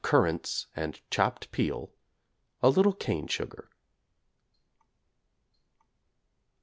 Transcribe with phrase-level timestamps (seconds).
[0.03, 1.91] currants and chopped peel,
[2.63, 3.69] a little cane sugar.